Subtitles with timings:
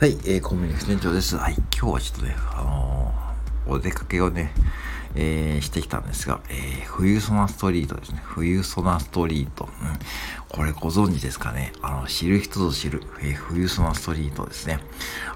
[0.00, 1.36] はい、えー、コンビニ副店長です。
[1.36, 4.52] はい、今日はちょっとね、あのー、お出かけをね、
[5.14, 8.20] えー、してきたんですが、えー、冬ソナストリートですね。
[8.24, 9.68] 冬ソナストリート。
[9.82, 9.98] うん。
[10.48, 14.80] これご存知ですかねあの、知る人ぞ知る、えー、冬ソナストリートですね。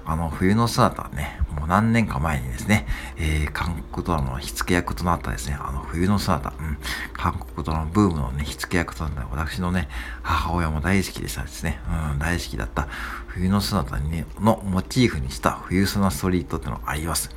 [0.05, 2.87] あの、冬の姿はね、もう何年か前にですね、
[3.17, 6.77] えー、韓国ドラマの火付け役となったですね、あの、冬の姿、うん、
[7.13, 9.87] 韓国ドラマブームのね、火付け役となった私のね、
[10.23, 11.79] 母親も大好きでしたですね。
[12.11, 12.87] うん、大好きだった
[13.27, 17.29] 冬の姿に、ね、のモチーフにした冬ソナストリートってのがあります。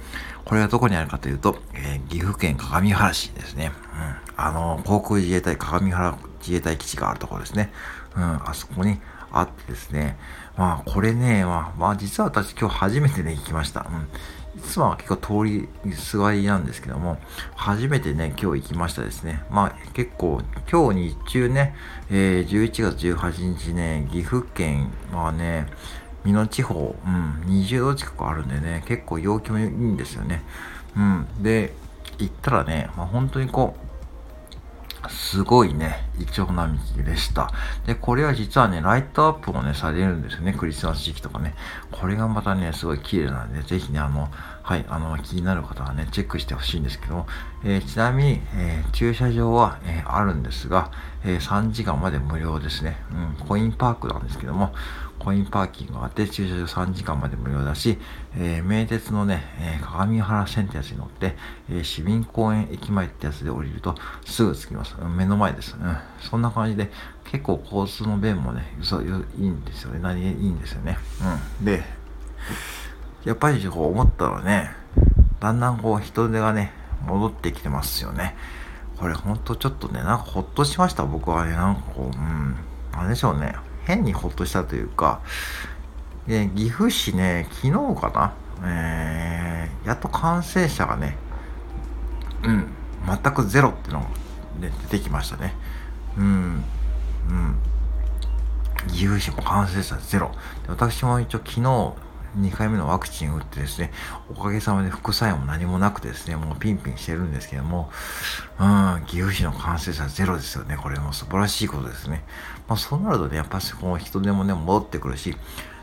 [0.46, 3.72] これはどこにあるかというと、えー、岐阜阜県各務原市ですね。
[4.36, 4.44] うん。
[4.44, 7.72] あの、航空自衛隊各務原自衛隊基地があるところですね。
[8.16, 8.22] うん。
[8.22, 8.98] あそこに
[9.32, 10.18] あってですね。
[10.56, 13.86] まあ、これね、まあ、まあ、実は私今日初めてね、行きました。
[13.88, 14.08] うん。
[14.58, 15.50] いつもは結構通
[15.84, 17.18] りすがりなんですけども、
[17.54, 19.42] 初めてね、今日行きましたですね。
[19.50, 20.40] まあ結構、
[20.70, 21.77] 今日日中ね、
[22.10, 25.66] えー、11月18日ね、岐阜県はね、
[26.24, 30.42] 美濃地方、うん、20度近くあるんでね、結構陽気もいいんですよね。
[30.96, 31.27] うん。
[31.42, 31.74] で、
[32.19, 33.86] 行ったらね、まあ、本当にこう、
[35.11, 37.50] すごいね、イチョウ並木でした。
[37.86, 40.53] で、これは実はね、ライトアップもね、されるんですよね。
[40.53, 41.55] クリスマス時期とかね。
[41.92, 44.28] これがまたね、すごい綺麗なんで、ぜひね、あの、
[44.67, 47.27] はい、あの、気になる方はね、チェックしてほしいんですけども、
[47.62, 50.91] えー、ちなみに、えー、駐車場は、えー、あるんですが、
[51.25, 52.97] え3時間まで無料ですね。
[53.39, 54.75] うん、コインパークなんですけども、
[55.20, 57.97] コインパーキングがあって、駐車場3時間まで無料だし、
[58.36, 61.36] え、名鉄のね、えー、鏡原線ってやつに乗って、
[61.70, 64.97] え、市民公園駅前ってやつで降りるとすぐ着きます。
[65.17, 65.77] 目の前です。
[65.80, 65.97] うん。
[66.20, 66.91] そんな感じで、
[67.30, 69.05] 結構交通の便もね、そう
[69.39, 70.01] いいんですよね。
[70.01, 70.98] 何いいんですよね。
[71.61, 71.64] うん。
[71.64, 71.84] で、
[73.27, 74.70] やっぱりこう思ったらね、
[75.41, 76.72] だんだんこう人手がね、
[77.05, 78.36] 戻ってきてますよね。
[78.98, 81.05] これほんとちょっとね、なんかほっとしました。
[81.05, 82.56] 僕はね、なんかこう、うん、
[82.92, 83.56] なんでしょうね。
[83.84, 85.20] 変にほっとしたというか、
[86.28, 88.33] で岐阜市ね、昨日かな、
[88.64, 91.17] えー、やっと感染者がね、
[92.45, 92.68] うん、
[93.06, 94.06] 全くゼロっていうのが、
[94.61, 95.52] ね、出てきましたね。
[96.17, 96.64] うん、
[97.28, 97.56] うん。
[98.86, 100.30] 岐阜市も感染者ゼロ。
[100.68, 102.05] 私も一応昨日、
[102.36, 103.91] 2回目のワクチンを打ってですね、
[104.30, 107.91] おかげさまで副作用も何もなくてですね、もうピンピンしてるんですけども、
[108.61, 110.77] うん、岐阜市の感染者ゼロですよね。
[110.77, 112.25] これも素晴らしいことですね。
[112.69, 115.36] まあそうなるとね、やっぱりこの人手もね、戻ってくるし、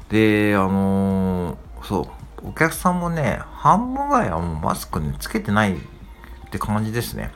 [0.10, 2.02] で、あのー、そ
[2.44, 5.80] う、お客さんもね、半分ぐらいはもうマスクね、つけてないっ
[6.52, 7.32] て感じですね。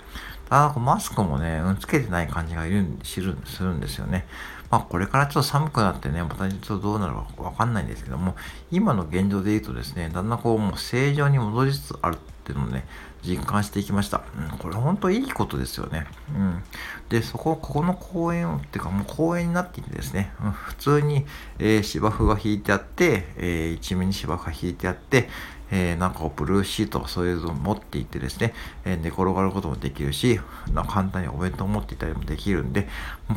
[0.49, 4.27] ただ、マスクもね、つけてない感じがいるするするんですよね。
[4.69, 8.35] まあ、これからちょっと寒くなってね、またちょっとどうなるかわかんないんですけども、
[8.71, 12.85] 今の現状で言うとですね、だんだんこう、もう正常に戻りつつあるっていうのをね、
[13.23, 14.23] 実感していきました。
[14.37, 16.05] うん、これ本当いいことですよね。
[16.33, 16.63] うん。
[17.09, 21.25] で、そこ、ここの公園っていうかもう公園になっていてですね、うん、普通に、
[21.59, 25.29] えー、芝生が引いてあって、えー、一面に芝生が引いてあって、
[25.71, 28.53] えー、なんかブルーシートそういうのを持っていってですね、
[28.85, 30.39] えー、寝転がることもできるし、
[30.87, 32.87] 簡単にお弁当を持っていたりもできるんで、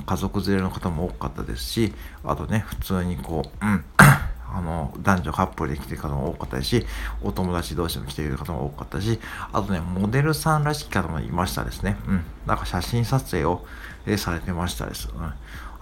[0.04, 1.92] 家族連れの方も多かったですし、
[2.24, 3.84] あとね、普通にこう、うん、
[4.52, 6.86] あの、男女カップルで来てる方も多かったし、
[7.22, 9.20] お友達同士も来ている方も多かったし、
[9.52, 11.96] あとね、モデルさんらしき方もいましたですね。
[12.06, 12.24] うん。
[12.46, 13.64] なんか写真撮影を、
[14.06, 15.08] えー、されてましたです。
[15.14, 15.32] うん。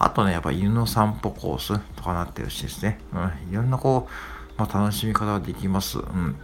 [0.01, 3.01] あとね、やっぱ犬の散歩コースとかなってるしですね。
[3.13, 3.53] うん。
[3.53, 5.99] いろんなこう、まあ、楽しみ方ができます。
[5.99, 6.37] うん。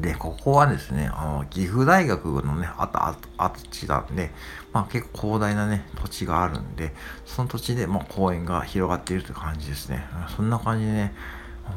[0.00, 4.30] で、ここはですね、あの、岐阜大学のね、あた、あと地なんで、
[4.72, 6.92] まあ結構広大なね、土地があるんで、
[7.26, 10.04] その土地で、まあ公園が広がっているという感じですね。
[10.36, 11.14] そんな感じでね、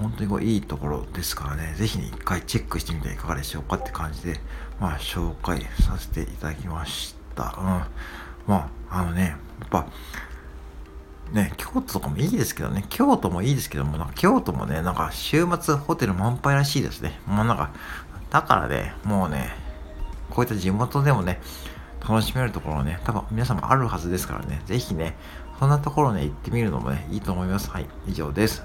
[0.02, 4.40] 本当にこういいところですからね、ぜひね、一回チェックしてみてはいかがでしょうかって感じで、
[4.80, 7.56] まあ紹介させていただきました。
[7.60, 7.66] うん。
[8.48, 9.86] まあ、あのね、やっぱ、
[11.78, 17.20] 京都とかもいいですけどね、京都もいいですけども、なんか京都もね、なんか週末ホテル満杯らしいですね。
[17.28, 17.70] もうなんか、
[18.32, 19.56] だからね、もうね、
[20.32, 21.40] こういった地元でもね、
[22.02, 25.16] 楽しめるところね、多分皆さんもあるはずですからね、ぜひね、
[25.60, 27.70] そんなところね、行ってみるのもね、いいと思います。
[27.70, 28.64] はい、以上です。